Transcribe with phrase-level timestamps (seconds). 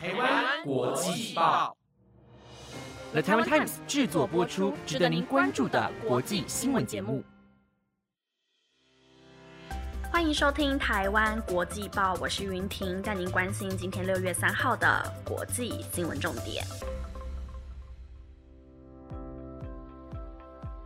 [0.00, 1.76] 台湾国际报
[3.10, 7.24] ，The Taiwan Times 制作播出，值得您关注的国际新闻节目。
[10.12, 16.64] 欢迎收听台湾国际报，我是云婷，带您关心今天六月三号的国际新闻重点。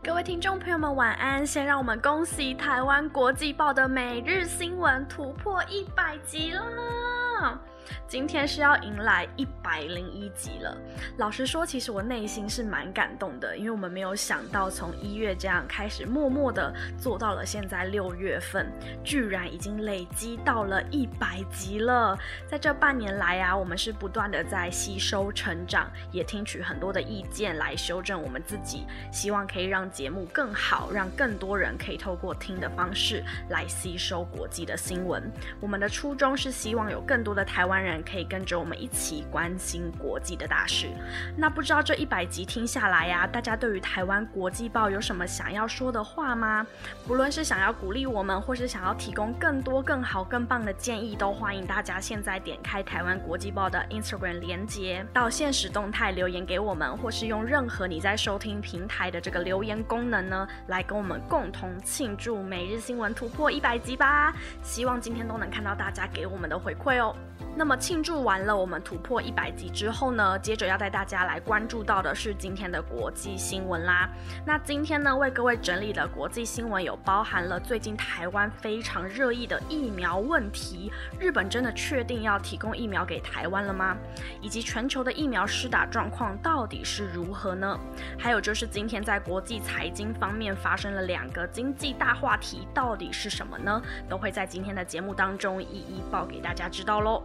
[0.03, 1.47] 各位听众朋友们，晚安！
[1.47, 7.61] 先让我们恭喜台湾国际报的每日新闻突破一百集了。
[8.07, 10.77] 今天是要迎来一百零一集了。
[11.19, 18.71] 老实说，其实我内心是蛮感动的，因为我们没有想到从一月这样开始，默默的做到了现在六月份，
[19.03, 22.19] 居然已经累积到了一百集了。
[22.47, 35.23] 在这半年来啊，我们是不断的在吸收成长，也听取很多的意见来修正我们自己，希望可以让节目更好，让更多人可以透过听的方式来吸收国际的新闻。
[35.61, 37.93] 我们的初衷是希望有更多的台湾人。
[38.03, 40.89] 可以跟着我们一起关心国际的大事。
[41.37, 46.67] 那不知道这一百集听下来呀，大家对于台湾国际报有什么想要说的话吗？
[47.07, 64.35] 不论是想要鼓励我们，或是想要提供更多、更好、更棒的建议，都欢迎大家现在点开台湾国际报的 Instagram 连接，到现实动态留言给我们，或是用任何你在收听平台的这个留言功能呢，来跟我们共同庆祝每日新闻突破一百集吧。
[64.63, 67.15] 希望今天都能看到大家给我们的回馈哦。
[67.63, 74.11] 那么庆祝完了我们突破一百集之后呢，接着要带大家来关注到的是今天的国际新闻啦。
[74.45, 83.97] 那今天呢，为各位整理的国际新闻有包含了最近台湾非常热议的疫苗问题，日本真的确定要提供疫苗给台湾了吗？
[84.41, 87.79] 以及全球的疫苗施打状况到底是如何呢？
[88.19, 93.81] 还有就是今天在国际财经方面发生了两个经济大话题，到底是什么呢？
[94.09, 97.23] 都会在今天的节目当中一一报给大家知道喽。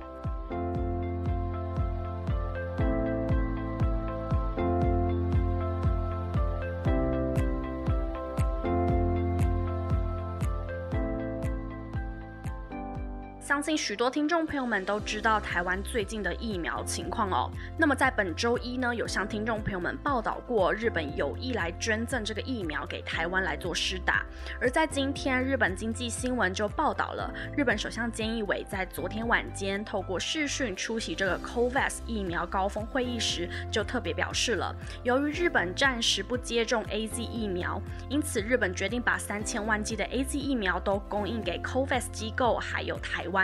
[13.47, 17.49] 相信许多听众朋友们都知道台湾最近的疫苗情况哦。
[17.77, 24.25] 那么在本周一呢，有向听众朋友们报道过，日本有意来捐赠这个疫苗给台湾来做施打。
[24.59, 43.36] 而在今天，日本经济新闻就报道了，日本首相菅义伟在昨天晚间透过视讯出席这个 COVAX 疫苗高峰会议时，就特别表示了，由于日本暂时不接种 AZ 疫苗，因此日本决定把三千万剂的 AZ 疫苗都供应给 COVAX 机构，还有台湾。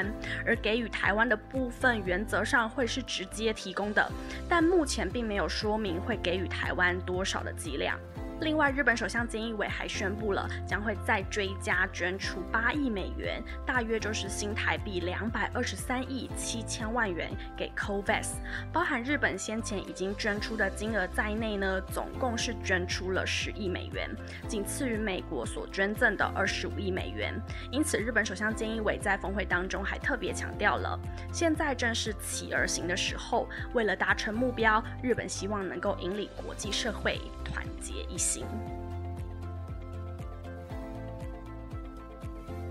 [0.45, 4.09] 而给予台湾的部分，原则上会是直接提供的，
[4.47, 7.99] 但目前并没有说明会给予台湾多少的剂量。
[8.43, 18.31] 另外，日本首相菅义伟还宣布了，将会再追加捐出八亿美元，大约就是新台币两百二十三亿七千万元给 COVAX，
[18.73, 24.09] 包含日本先前已经捐出的金额在内呢，总共是捐出了十亿美元，
[24.45, 27.33] 仅次于美国所捐赠的二十五亿美元。
[27.71, 30.99] 因此，日本首相菅义伟在峰会当中还特别强调了，
[31.31, 37.21] 现在正是起而行的时候，为了达成目标，日本希望能够引领国际社会
[37.53, 38.43] 团结一心。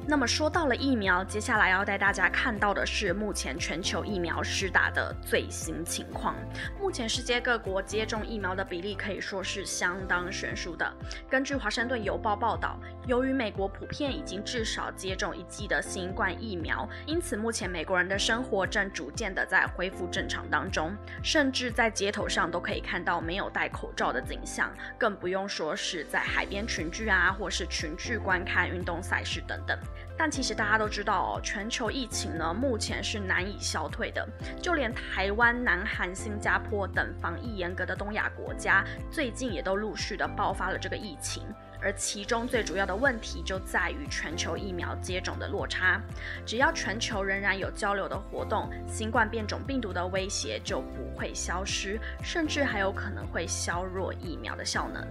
[0.04, 6.34] 那么说到了疫苗，接下来要带大家看到的是目前全球疫苗施打的最新情况。
[6.78, 10.92] 目前世界各国接种疫苗的比例可以说是相当悬殊的。
[11.30, 12.76] 根据华盛顿邮报报道，
[13.06, 29.78] 由于美国普遍已经至少接种一剂的新冠疫苗，因此目前美国人的生活正逐渐的在恢复正常当中，甚至在街头上都可以看到没有戴口罩的景象，更不用说是在海边群聚啊，或是群聚观看运动赛事等等。
[30.16, 34.26] 但其实大家都知道哦，全球疫情呢目前是难以消退的，
[34.60, 41.42] 就连台湾、南韩、新加坡等防疫严格的东亚国家，最近也都陆续的爆发了这个疫情。
[41.84, 46.00] 而其中最主要的问题就在于全球疫苗接种的落差。
[46.46, 55.04] 只要全球仍然有交流的活动，新冠变种病毒的威胁就不会消失，甚至还有可能会削弱疫苗的效能。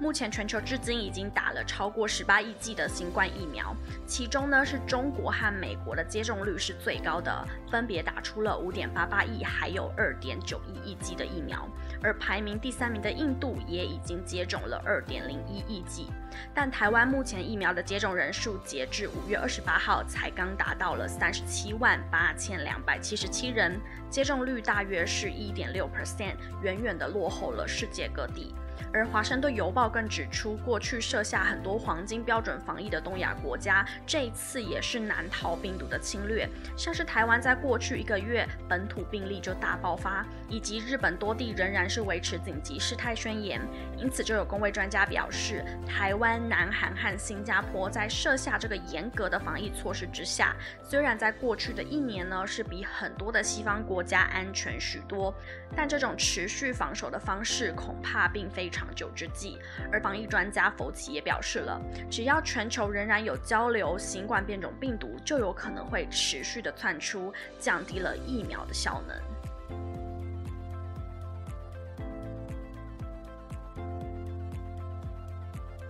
[0.00, 3.74] 目前全球至今已经打了超过十八亿剂的新冠疫苗，
[4.06, 11.68] 其中呢是中国和美国的接种率是最高的，分别打出了五点八八亿还有二点九一亿剂的疫苗，
[12.00, 16.06] 而排名第三名的印度也已经接种了二点零一亿剂。
[16.54, 28.54] 但台湾目前疫苗的接种人数截至五月二十八号才刚达到了三十七万八千两百七十七人，接种率大约是一点六 percent，远远的落后了世界各地。
[28.92, 36.48] 而《华盛顿邮报》更指出，过去设下很多黄金标准防疫的东亚国家，这一次也是难逃病毒的侵略。
[36.76, 43.60] 像是台湾在过去一个月本土病例就大爆发，以及日本多地仍然是维持紧急事态宣言。
[43.96, 55.34] 因此，就有工位专家表示，台湾、南韩和新加坡在设下这个严格的防疫措施之下，虽然在过去的一年呢是比很多的西方国家安全许多，
[55.74, 58.67] 但这种持续防守的方式恐怕并非。
[58.68, 59.58] 长久之计，
[59.90, 61.80] 而防疫专家福奇也表示了，
[62.10, 69.16] 只要全球仍然有交流，新冠变种病毒就有可能会持续的窜出，降低了疫苗的效能。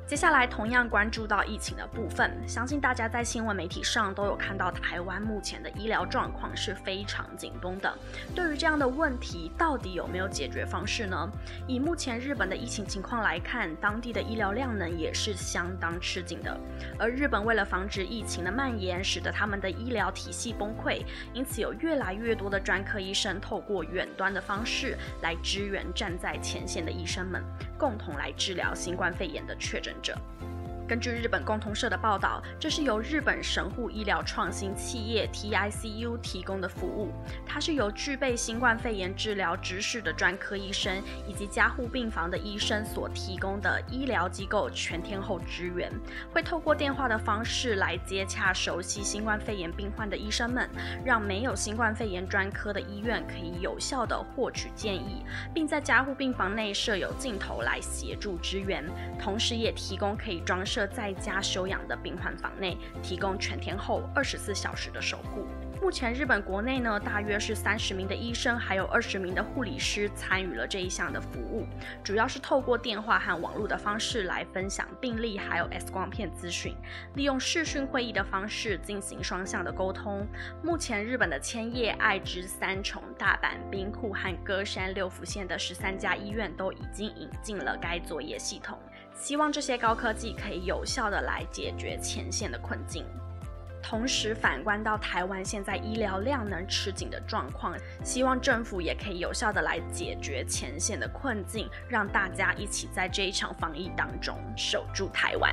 [0.08, 7.94] 接下来，同样关注到疫情的部分，相信大家在新闻媒体上都有看到，台湾目前的医疗状况是非常紧绷的。
[8.34, 11.31] 对于这样的问题，到底有没有解决方式呢？
[11.66, 16.58] 以目前日本的疫情情况来看，当地的医疗量能也是相当吃紧的。
[16.99, 27.44] 而日本为了防止疫情的蔓延，使得他们的医疗体系崩溃，因此有越来越多的专科医生透过远端的方式来支援站在前线的医生们，
[27.79, 29.95] 共同来治疗新冠肺炎的确诊。
[30.03, 30.19] 者。
[30.88, 37.12] 根据日本共同社的报道，这是由日本神户医疗创新企业 TICU 提供的服务。
[37.46, 40.96] 它是由具备新冠肺炎治疗知识的专科医生
[41.26, 45.93] 以及加护病房的医生所提供的医疗机构全天候支援，
[46.32, 50.67] 会透过电话的方式来接洽熟悉新冠肺炎病患的医生们，
[51.05, 58.82] 让没有新冠肺炎专科的医院可以有效的获取建议，并在加护病房内设有镜头来协助支援，
[59.20, 60.78] 同时也提供可以装设。
[60.87, 65.47] 在家休养的病患房内提供全天候二十四小时的守护。
[65.81, 71.65] 目前日本国内呢，大约是三十名的医生，还有二十名的护理师参与了这一项的服务，
[72.03, 76.75] 主要是透过电话和网络的方式来分享病例，还有 X 光片资讯，
[77.15, 80.27] 利用视讯会议的方式进行双向的沟通。
[80.65, 88.77] 目前日本的千叶、爱知、三重、大阪、兵库和歌山六府县的十三家医院都已经引进了该作业系统。
[89.19, 93.05] 希望这些高科技可以有效的来解决前线的困境，
[93.82, 105.53] 同时反观到台湾现在医疗量能吃紧的状况，希望政府也可以有效的来解决前线的困境，让大家一起在这一场防疫当中守住台湾。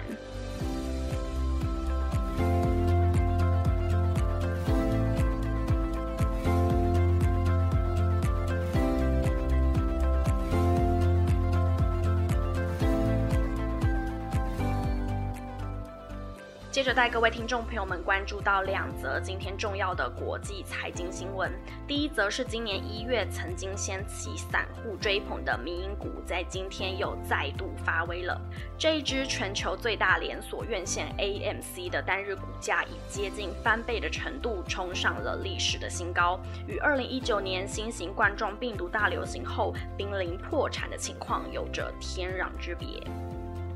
[16.75, 21.50] 接着带各位听众朋友们关注到两则今天重要的国际财经新闻。
[21.88, 28.38] 第一则是今年一月曾经掀起散户追捧的民营股，在今天又再度发威了。
[28.77, 36.38] 这一支全球最大连锁院线 AMC 的单日股价以接近翻倍的程度冲上了历史的新高，
[36.68, 43.01] 与二零一九年新型冠状病毒大流行后濒临破产的情况有着天壤之别。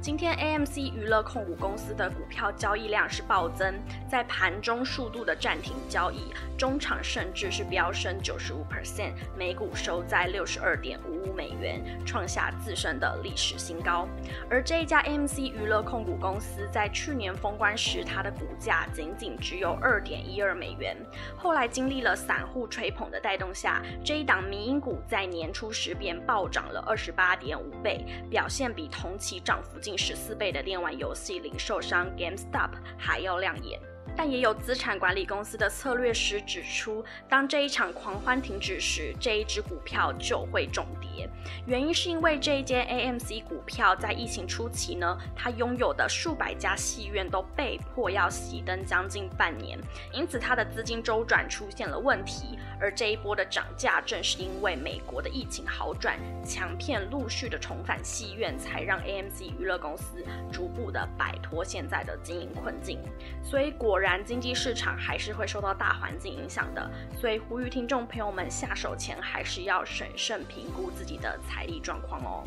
[0.01, 3.75] 今天 AMC 娱乐控股公司的股票交易量是暴增，
[4.09, 14.07] 在盘中数度的暂停交易，中场甚至是飙升九十五 percent，每股收在六十二点五五美元，创下自身的历史新高。
[14.49, 20.95] 而这一家 AMC 娱乐控股公司在去年封关时，它的股价仅仅只有二点一二美元，
[21.37, 30.09] 后来经历了散户吹捧的带动下，这一档民营股在年初时便暴涨了二十八点五倍，表现比同期涨幅近。
[30.09, 33.79] 十四倍的电玩游戏零售商 GameStop 还要亮眼。
[34.21, 41.29] 但也有资产管理公司的策略师指出，当这一场狂欢停止时，这一只股票就会重跌。
[41.65, 49.79] 原因是因为这一间 AMC 股票在疫情初期呢，它拥有的数百家戏院都被迫要熄灯将近半年，
[50.11, 52.59] 因此它的资金周转出现了问题。
[52.77, 62.99] 而这一波的涨价，正是因为美国的疫情好转，强片陆续的重返戏院，才让 AMC 娱乐公司逐步的摆脱现在的经营困境。
[63.41, 64.08] 所以果然。
[64.09, 72.43] 然，经济市场还是会受到大环境影响的，所以呼吁听众朋友们下手前还是要审慎评估自己的财力状况哦。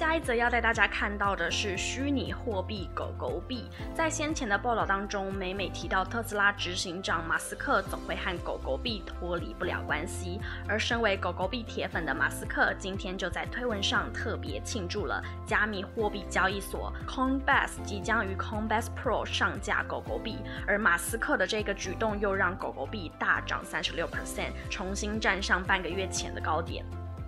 [0.00, 3.68] 下一则要带大家看到的是虚拟货币狗狗币。
[3.94, 10.40] 在先前的报道当中，每每提到特斯拉执行长马斯克，总会和狗狗币脱离不了关系。
[10.66, 20.38] 而身为狗狗币铁粉的马斯克，今天就在推文上特别庆祝了加密货币交易所 Coinbase 即将于 Coinbase Pro 上架狗狗币。
[20.66, 26.86] 而马斯克的这个举动又让狗狗币大涨三十六 percent，重新站上半个月前的高点。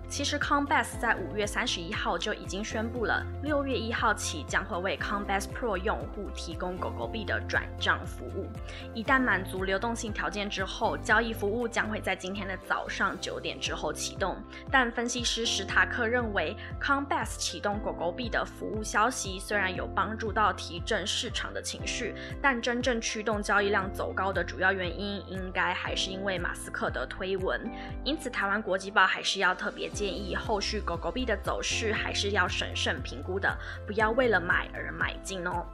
[0.09, 5.75] 其实 c o m b a s 在五月三十一号就已经宣布了，六月一号起将会为 c o m b a s Pro
[5.75, 8.47] 用户提供狗狗币的转账服务。
[8.93, 14.37] 一旦满足流动性条件之后，交易服务将会在今天的早上九点之后启动。
[14.69, 27.59] 但分析师史塔克认为 c o m b a s 启动狗狗币的服务消息虽然有帮助到提振市场的情绪，但真正驱动交易量走高的主要原因，应该还是因为马斯克的推文。
[28.03, 29.89] 因此，台湾国际报还是要特别。
[29.93, 35.65] 建议后续狗狗币的走势还是要审慎评估的，不要为了买而买进哦。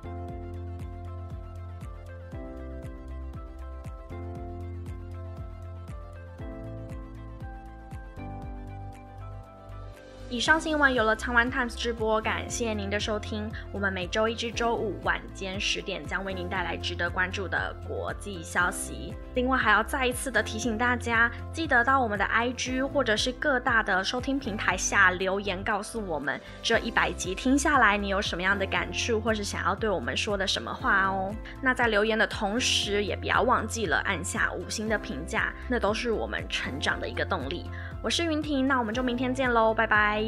[10.31, 13.49] 以上新闻有了台湾 Times 直播，感谢您的收听。
[13.71, 19.15] 我们每周一至周五晚间十点将为您带来值得关注的国际消息。
[19.33, 31.33] 另外，还要再一次的提醒大家，记得到我们的 IG 或者是各大的收听平台下留言，告诉我们这一百集听下来你有什么样的感触，或是想要对我们说的什么话哦。
[31.59, 37.65] 那在留言的同时，也不要忘记了按下五星的评价，那都是我们成长的一个动力。
[38.01, 40.23] 我是云婷，那我们就明天见喽，拜拜。